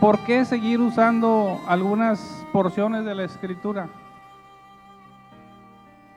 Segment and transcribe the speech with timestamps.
[0.00, 3.90] ¿por qué seguir usando algunas porciones de la escritura?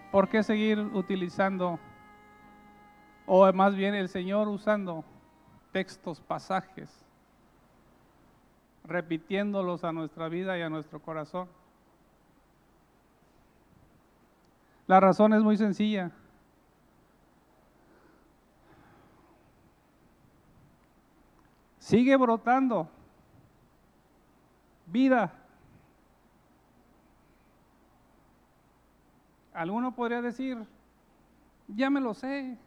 [0.10, 1.80] ¿Por qué seguir utilizando,
[3.26, 5.04] o más bien el Señor usando
[5.74, 6.90] textos, pasajes,
[8.86, 11.50] repitiéndolos a nuestra vida y a nuestro corazón?
[14.88, 16.12] La razón es muy sencilla.
[21.80, 22.88] Sigue brotando
[24.94, 25.34] vida.
[29.54, 30.58] Alguno podría decir,
[31.68, 32.58] ya me lo sé.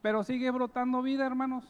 [0.00, 1.64] Pero sigue brotando vida, hermanos.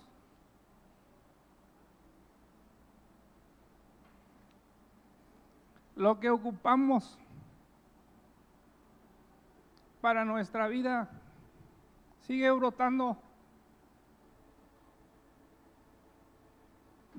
[5.97, 7.19] Lo que ocupamos
[10.01, 11.11] para nuestra vida
[12.21, 13.17] sigue brotando.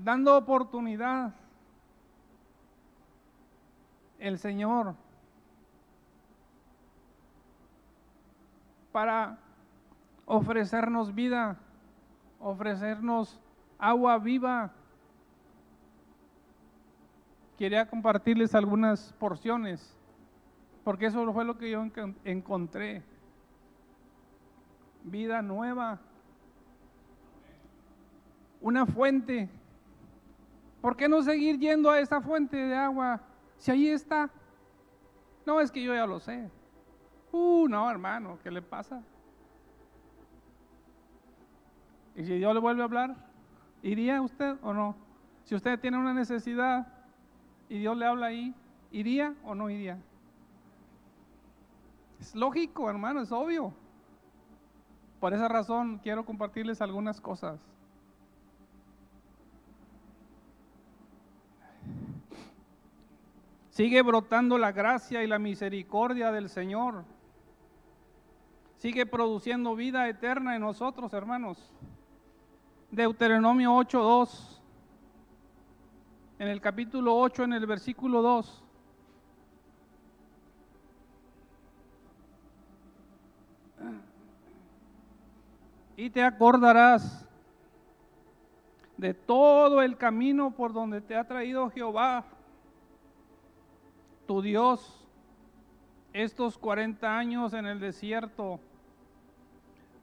[0.04, 1.34] Dando oportunidad
[4.20, 4.96] el Señor
[8.92, 9.38] para
[10.26, 11.58] ofrecernos vida,
[12.40, 13.40] ofrecernos
[13.80, 14.72] agua viva.
[17.58, 19.96] Quería compartirles algunas porciones,
[20.84, 21.86] porque eso fue lo que yo
[22.26, 23.04] encontré.
[25.06, 26.00] Vida nueva,
[28.62, 29.50] una fuente
[30.84, 33.22] ¿Por qué no seguir yendo a esa fuente de agua
[33.56, 34.30] si ahí está?
[35.46, 36.52] No, es que yo ya lo sé.
[37.32, 39.02] Uh, no, hermano, ¿qué le pasa?
[42.18, 43.16] ¿Y si Dios le vuelve a hablar?
[43.82, 44.98] ¿Iría usted o no?
[45.46, 46.86] Si usted tiene una necesidad
[47.70, 48.54] y Dios le habla ahí,
[48.92, 49.98] ¿iría o no iría?
[52.20, 53.74] Es lógico, hermano, es obvio.
[55.22, 57.73] Por esa razón quiero compartirles algunas cosas.
[63.74, 67.06] Sigue brotando la gracia y la misericordia del Señor.
[68.78, 71.74] Sigue produciendo vida eterna en nosotros, hermanos.
[72.92, 74.62] Deuteronomio 8.2.
[76.38, 78.64] En el capítulo 8, en el versículo 2.
[85.98, 87.28] Y te acordarás
[88.98, 92.24] de todo el camino por donde te ha traído Jehová
[94.28, 95.04] tu Dios
[96.14, 98.60] estos 40 años en el desierto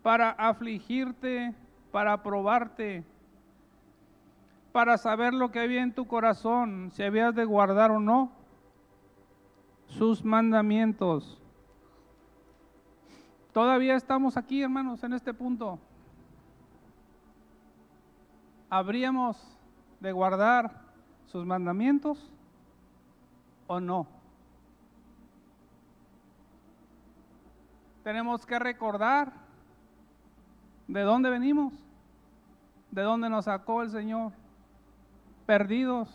[0.02, 1.54] para afligirte,
[1.92, 3.04] para probarte,
[4.72, 8.32] para saber lo que había en tu corazón, si habías de guardar o no
[9.86, 11.38] sus mandamientos.
[13.52, 15.78] Todavía estamos aquí, hermanos, en este punto.
[18.68, 19.36] ¿Habríamos
[19.98, 20.70] de guardar
[21.26, 22.30] sus mandamientos?
[23.70, 24.04] O no.
[28.02, 29.32] Tenemos que recordar
[30.88, 31.72] de dónde venimos,
[32.90, 34.32] de dónde nos sacó el Señor,
[35.46, 36.08] perdidos,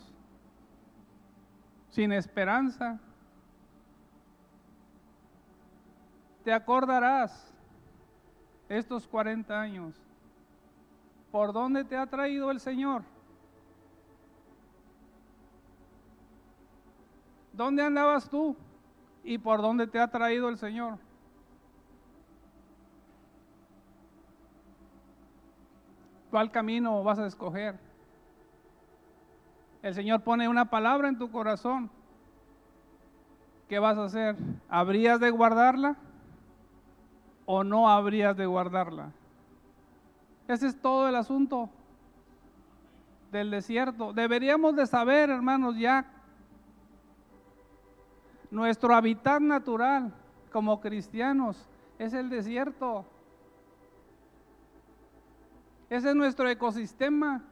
[1.92, 3.00] sin esperanza.
[6.44, 7.54] Te acordarás
[8.68, 9.96] estos 40 años,
[11.32, 13.04] por dónde te ha traído el Señor.
[17.56, 18.56] ¿Dónde andabas tú?
[19.24, 20.98] ¿Y por dónde te ha traído el Señor?
[26.30, 27.80] ¿Cuál camino vas a escoger?
[29.82, 31.90] El Señor pone una palabra en tu corazón.
[33.70, 34.36] ¿Qué vas a hacer?
[34.68, 35.96] ¿Habrías de guardarla
[37.46, 39.12] o no habrías de guardarla?
[40.48, 41.70] Ese es todo el asunto
[43.32, 44.12] del desierto.
[44.12, 46.06] Deberíamos de saber, hermanos, ya
[48.52, 50.14] nuestro hábitat natural
[50.52, 51.68] como cristianos
[52.00, 53.06] es el desierto.
[55.90, 57.44] Ese es nuestro ecosistema.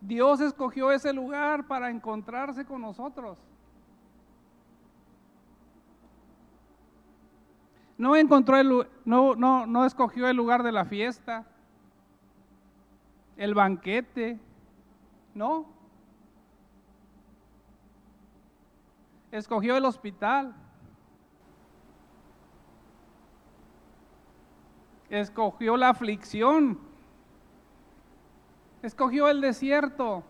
[0.00, 3.38] Dios escogió ese lugar para encontrarse con nosotros.
[7.96, 11.44] No encontró el, no, no, no escogió el lugar de la fiesta,
[13.36, 14.38] el banquete,
[15.34, 15.77] no.
[19.38, 20.54] Escogió el hospital,
[25.08, 26.78] escogió la aflicción,
[28.82, 30.24] escogió el desierto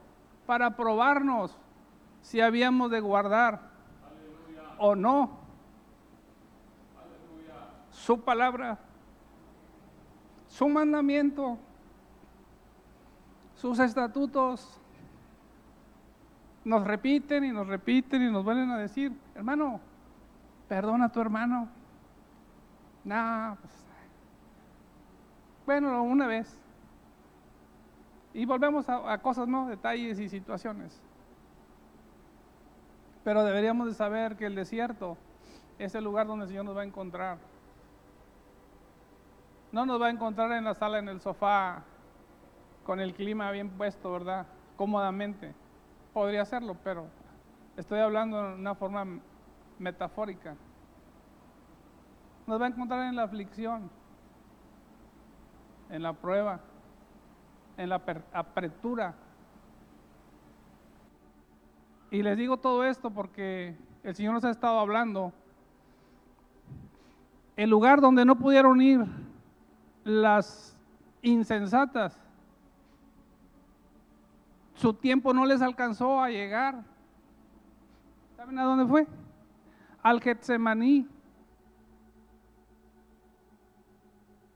[0.47, 1.57] para probarnos
[2.23, 3.71] si habíamos de guardar
[4.79, 5.39] o no.
[7.91, 8.79] Su palabra,
[10.47, 11.59] su mandamiento,
[13.55, 14.81] sus estatutos,
[16.69, 19.81] nos repiten y nos repiten y nos vuelven a decir, hermano,
[20.69, 21.67] perdona a tu hermano.
[23.05, 23.73] Nah, pues,
[25.65, 26.63] bueno, una vez.
[28.35, 29.67] Y volvemos a, a, cosas, ¿no?
[29.67, 31.01] Detalles y situaciones.
[33.25, 35.17] Pero deberíamos de saber que el desierto
[35.79, 37.39] es el lugar donde el Señor nos va a encontrar.
[39.73, 41.83] No nos va a encontrar en la sala, en el sofá,
[42.85, 44.47] con el clima bien puesto, ¿verdad?
[44.77, 45.55] Cómodamente.
[46.19, 47.07] Podría hacerlo, pero
[47.77, 49.07] estoy hablando de una forma
[49.79, 50.57] metafórica.
[52.45, 53.89] Nos va a encontrar en la aflicción,
[55.89, 56.59] en la prueba,
[57.77, 59.15] en la apertura.
[62.11, 65.33] Y les digo todo esto porque el Señor nos ha estado hablando.
[67.55, 69.07] El lugar donde no pudieron ir
[70.03, 70.77] las
[71.23, 72.21] insensatas,
[74.79, 76.85] su tiempo no les alcanzó a llegar.
[78.37, 79.07] ¿Saben a dónde fue?
[80.03, 81.09] Al Getsemaní.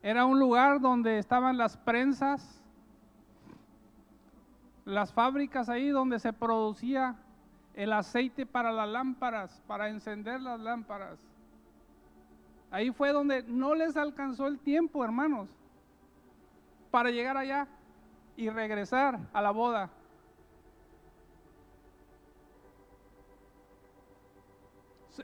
[0.00, 2.62] Era un lugar donde estaban las prensas,
[4.84, 7.16] las fábricas ahí donde se producía
[7.74, 11.18] el aceite para las lámparas, para encender las lámparas.
[12.70, 15.48] Ahí fue donde no les alcanzó el tiempo, hermanos,
[16.90, 17.66] para llegar allá
[18.36, 19.90] y regresar a la boda.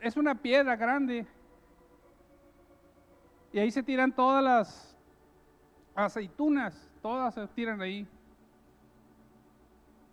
[0.01, 1.25] Es una piedra grande
[3.51, 4.95] y ahí se tiran todas las
[5.95, 8.07] aceitunas, todas se tiran ahí.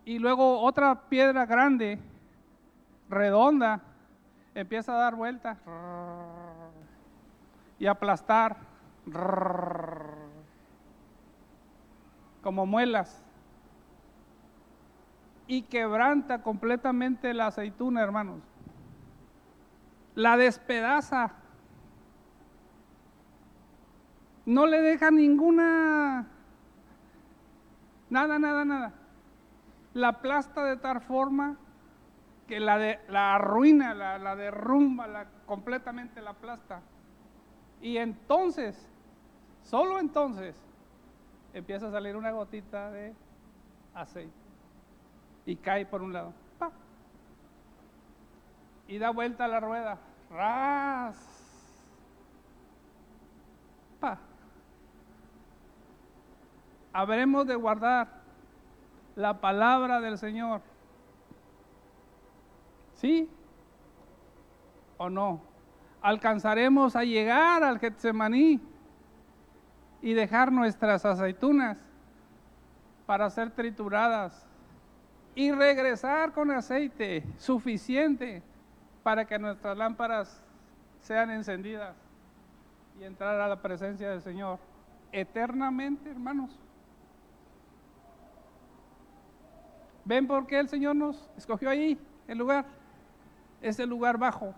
[0.04, 1.98] Y luego otra piedra grande,
[3.08, 3.82] redonda,
[4.54, 5.58] empieza a dar vueltas
[7.78, 8.56] y aplastar
[12.42, 13.22] como muelas
[15.46, 18.55] y quebranta completamente la aceituna, hermanos.
[20.16, 21.34] La despedaza
[24.46, 26.26] no le deja ninguna,
[28.08, 28.92] nada, nada, nada.
[29.92, 31.58] La aplasta de tal forma
[32.48, 36.80] que la, de, la arruina, la, la derrumba, la, completamente la aplasta.
[37.82, 38.90] Y entonces,
[39.62, 40.56] solo entonces,
[41.52, 43.14] empieza a salir una gotita de
[43.94, 44.32] aceite
[45.44, 46.32] y cae por un lado.
[48.88, 49.98] Y da vuelta la rueda.
[50.30, 51.16] ¡Ras!
[54.00, 54.18] ¡Pa!
[56.96, 58.08] habremos de guardar
[59.16, 60.62] la palabra del Señor.
[62.94, 63.28] ¿Sí?
[64.96, 65.42] ¿O no?
[66.00, 68.62] Alcanzaremos a llegar al Getsemaní
[70.00, 71.76] y dejar nuestras aceitunas
[73.04, 74.46] para ser trituradas
[75.34, 78.42] y regresar con aceite suficiente
[79.06, 80.42] para que nuestras lámparas
[80.98, 81.94] sean encendidas
[82.98, 84.58] y entrar a la presencia del Señor
[85.12, 86.58] eternamente, hermanos.
[90.04, 91.96] ¿Ven por qué el Señor nos escogió ahí,
[92.26, 92.64] el lugar?
[93.60, 94.52] Ese lugar bajo.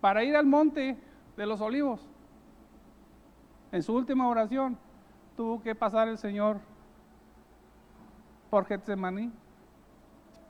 [0.00, 0.96] Para ir al monte
[1.36, 2.00] de los olivos.
[3.70, 4.78] En su última oración
[5.36, 6.58] tuvo que pasar el Señor
[8.48, 9.30] por Getsemaní.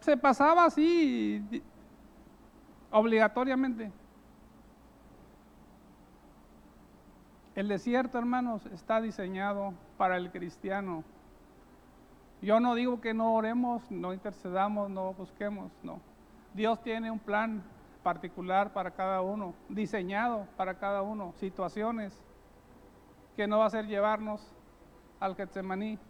[0.02, 1.62] Se pasaba así
[2.90, 3.90] obligatoriamente.
[7.54, 11.02] El desierto, hermanos, está diseñado para el cristiano
[12.42, 16.00] yo no digo que no oremos, no intercedamos, no busquemos, no.
[16.52, 17.62] Dios tiene un plan
[18.02, 22.20] particular para cada uno, diseñado para cada uno, situaciones
[23.36, 24.44] que no va a ser llevarnos
[25.20, 26.00] al Getsemaní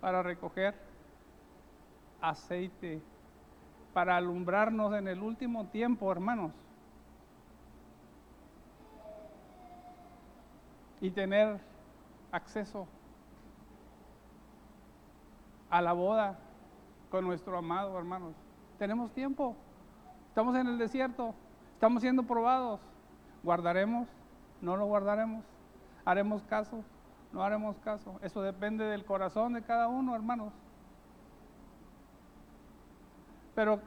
[0.00, 0.74] para recoger
[2.20, 3.02] aceite,
[3.92, 6.52] para alumbrarnos en el último tiempo, hermanos.
[11.00, 11.58] Y tener
[12.30, 12.86] acceso
[15.70, 16.38] a la boda
[17.10, 18.34] con nuestro amado, hermanos.
[18.78, 19.56] Tenemos tiempo.
[20.28, 21.34] Estamos en el desierto.
[21.74, 22.80] Estamos siendo probados.
[23.42, 24.08] ¿Guardaremos?
[24.60, 25.44] ¿No lo guardaremos?
[26.04, 26.84] ¿Haremos caso?
[27.32, 28.18] ¿No haremos caso?
[28.22, 30.52] Eso depende del corazón de cada uno, hermanos.
[33.60, 33.78] Pero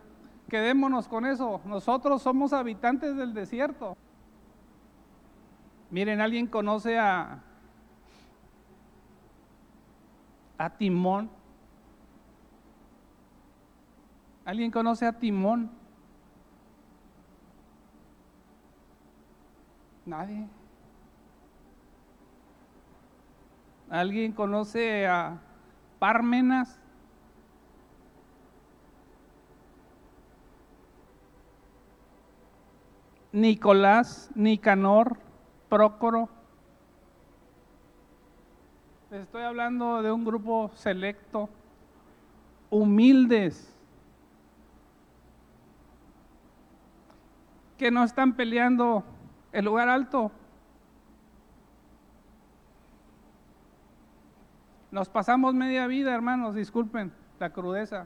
[0.50, 1.60] quedémonos con eso.
[1.66, 3.98] Nosotros somos habitantes del desierto.
[5.90, 7.42] Miren, ¿alguien conoce a,
[10.60, 11.28] a Timón?
[14.46, 15.72] ¿Alguien conoce a Timón?
[20.06, 20.48] Nadie.
[23.90, 25.40] ¿Alguien conoce a
[25.98, 26.83] Pármenas?
[33.34, 35.18] Nicolás, Nicanor,
[35.68, 36.30] Prócoro.
[39.10, 41.50] Les estoy hablando de un grupo selecto,
[42.70, 43.76] humildes,
[47.78, 49.04] que no están peleando
[49.52, 50.32] el lugar alto.
[54.92, 58.06] Nos pasamos media vida, hermanos, disculpen la crudeza,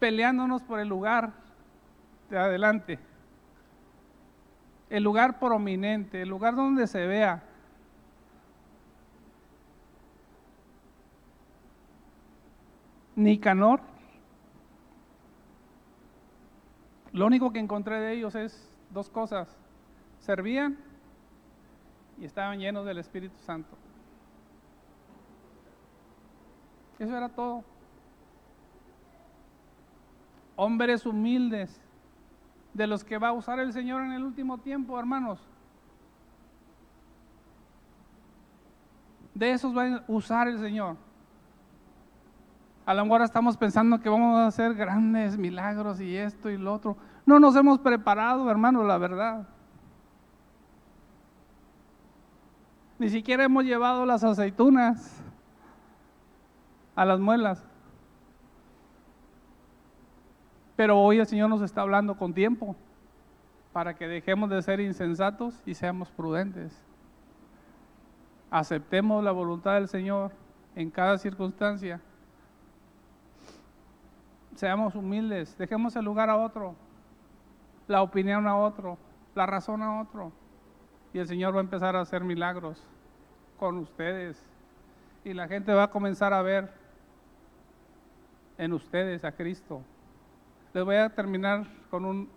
[0.00, 1.32] peleándonos por el lugar
[2.30, 2.98] de adelante,
[4.88, 7.42] el lugar prominente, el lugar donde se vea.
[13.16, 13.80] Nicanor,
[17.12, 19.56] lo único que encontré de ellos es dos cosas.
[20.20, 20.76] Servían
[22.18, 23.76] y estaban llenos del Espíritu Santo.
[26.98, 27.64] Eso era todo.
[30.56, 31.80] Hombres humildes,
[32.76, 35.40] de los que va a usar el Señor en el último tiempo, hermanos.
[39.34, 40.96] De esos va a usar el Señor.
[42.84, 46.74] A lo mejor estamos pensando que vamos a hacer grandes milagros y esto y lo
[46.74, 46.96] otro.
[47.24, 49.48] No nos hemos preparado, hermano, la verdad.
[52.98, 55.22] Ni siquiera hemos llevado las aceitunas
[56.94, 57.66] a las muelas.
[60.76, 62.76] Pero hoy el Señor nos está hablando con tiempo
[63.72, 66.82] para que dejemos de ser insensatos y seamos prudentes.
[68.50, 70.32] Aceptemos la voluntad del Señor
[70.74, 72.00] en cada circunstancia.
[74.54, 76.76] Seamos humildes, dejemos el lugar a otro
[77.88, 78.98] la opinión a otro,
[79.34, 80.32] la razón a otro.
[81.12, 82.82] Y el Señor va a empezar a hacer milagros
[83.58, 84.42] con ustedes.
[85.24, 86.72] Y la gente va a comenzar a ver
[88.58, 89.82] en ustedes a Cristo.
[90.76, 92.28] Les voy a terminar con un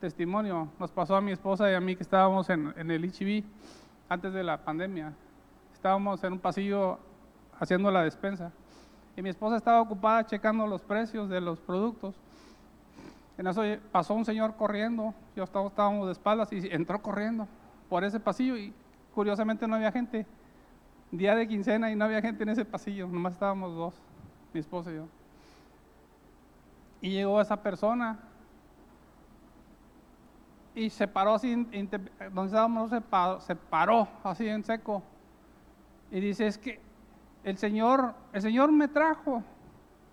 [0.00, 0.70] testimonio.
[0.78, 3.44] Nos pasó a mi esposa y a mí que estábamos en, en el ICB
[4.08, 5.12] antes de la pandemia.
[5.74, 6.98] Estábamos en un pasillo
[7.58, 8.50] haciendo la despensa.
[9.14, 12.14] Y mi esposa estaba ocupada checando los precios de los productos.
[13.36, 13.62] En eso
[13.92, 17.46] pasó un señor corriendo, yo estábamos de espaldas y entró corriendo
[17.90, 18.72] por ese pasillo y
[19.14, 20.24] curiosamente no había gente.
[21.10, 23.94] Día de quincena y no había gente en ese pasillo, nomás estábamos dos,
[24.54, 25.19] mi esposa y yo.
[27.00, 28.18] Y llegó esa persona
[30.74, 35.02] y se paró así, donde estábamos se paró, se paró así en seco
[36.10, 36.80] y dice, es que
[37.44, 39.42] el Señor, el Señor me trajo,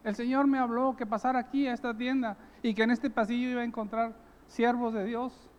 [0.04, 3.50] el Señor me habló que pasara aquí a esta tienda y que en este pasillo
[3.50, 4.14] iba a encontrar
[4.48, 5.50] siervos de Dios.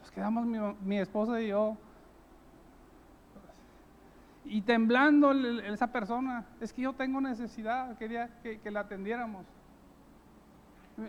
[0.00, 0.46] Nos quedamos
[0.80, 1.76] mi, esposa y yo.
[4.46, 9.44] Y temblando esa persona, es que yo tengo necesidad, quería que, la atendiéramos.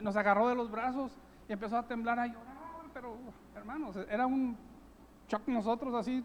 [0.02, 1.12] Nos agarró de los brazos
[1.48, 2.56] y empezó a temblar, a llorar,
[2.94, 3.16] pero
[3.56, 4.58] hermanos, era un
[5.30, 6.24] shock nosotros así,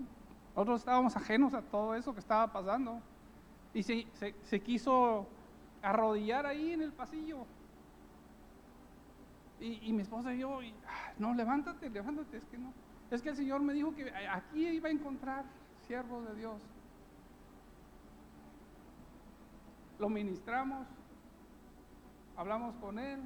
[0.54, 3.00] nosotros estábamos ajenos a todo eso que estaba pasando.
[3.74, 4.06] Y se,
[4.42, 5.26] se quiso
[5.82, 7.46] arrodillar ahí en el pasillo.
[9.60, 12.72] Y, mi esposa y yo, ah, no, levántate, levántate, es que no.
[13.12, 15.44] Es que el Señor me dijo que aquí iba a encontrar
[15.86, 16.60] siervos de Dios.
[20.02, 20.84] Lo ministramos,
[22.36, 23.20] hablamos con él.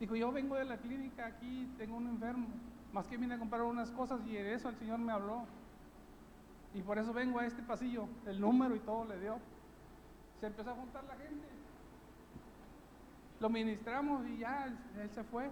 [0.00, 2.48] Dijo, yo vengo de la clínica aquí, tengo un enfermo,
[2.92, 5.44] más que vine a comprar unas cosas y en eso el Señor me habló.
[6.74, 9.38] Y por eso vengo a este pasillo, el número y todo le dio.
[10.40, 11.46] Se empezó a juntar la gente.
[13.38, 15.48] Lo ministramos y ya él, se fue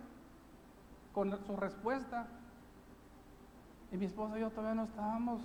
[1.12, 2.26] con su respuesta.
[3.92, 5.42] Y mi esposa y yo todavía no estábamos.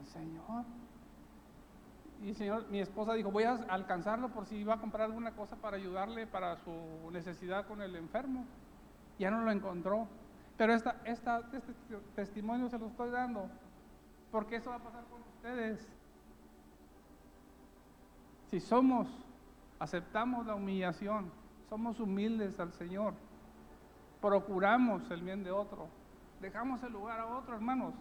[0.00, 0.66] El Señor.
[2.22, 5.56] Y Señor, mi esposa dijo, voy a alcanzarlo por si iba a comprar alguna cosa
[5.56, 8.44] para ayudarle para su necesidad con el enfermo.
[9.18, 10.08] Ya no lo encontró.
[10.56, 11.30] Pero esta, este
[12.16, 13.48] testimonio se lo estoy dando
[14.32, 15.88] porque eso va a pasar con ustedes.
[18.50, 19.08] Si somos
[19.78, 21.30] aceptamos la humillación,
[21.68, 23.14] somos humildes al Señor,
[24.20, 25.86] procuramos el bien de otro,
[26.40, 27.94] dejamos el lugar a otro, hermanos,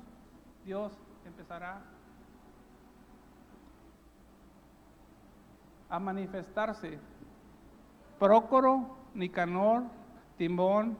[0.65, 0.91] Dios
[1.25, 1.81] empezará
[5.89, 6.99] a manifestarse.
[8.19, 9.83] Prócoro, Nicanor,
[10.37, 10.97] Timón,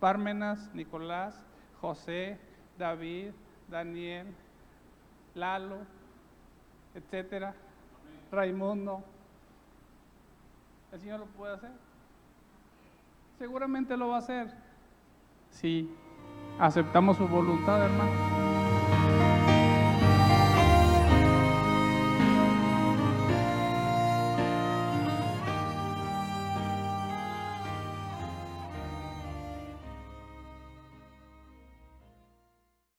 [0.00, 1.40] Pármenas, Nicolás,
[1.80, 2.38] José,
[2.78, 3.32] David,
[3.68, 4.26] Daniel,
[5.34, 5.78] Lalo,
[6.94, 7.54] etcétera,
[8.30, 9.02] Raimundo,
[10.94, 11.72] ¿El Señor lo puede hacer?
[13.36, 14.48] Seguramente lo va a hacer.
[15.50, 15.90] Si
[16.60, 18.33] aceptamos su voluntad, hermano.